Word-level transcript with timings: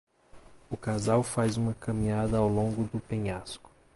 O 0.67 0.75
casal 0.75 1.21
faz 1.21 1.57
uma 1.57 1.75
caminhada 1.75 2.35
ao 2.35 2.47
longo 2.49 2.85
do 2.85 2.99
penhasco. 2.99 3.69